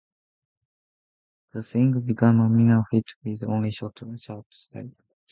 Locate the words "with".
3.23-3.43